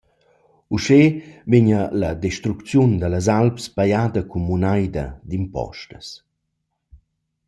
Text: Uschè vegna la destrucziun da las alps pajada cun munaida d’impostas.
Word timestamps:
Uschè 0.75 1.01
vegna 1.51 1.81
la 2.01 2.11
destrucziun 2.23 2.91
da 3.01 3.07
las 3.09 3.27
alps 3.39 3.63
pajada 3.75 4.21
cun 4.29 4.43
munaida 4.47 5.05
d’impostas. 5.27 6.07